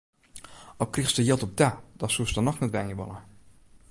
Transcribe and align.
Al 0.85 0.89
krigest 0.93 1.17
der 1.19 1.25
jild 1.27 1.41
op 1.47 1.53
ta, 1.61 1.69
dan 2.03 2.11
soest 2.15 2.35
der 2.39 2.45
noch 2.47 2.59
net 2.61 2.75
wenje 2.75 2.97
wolle. 3.01 3.19